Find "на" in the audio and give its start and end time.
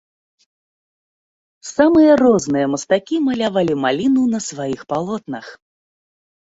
4.35-4.39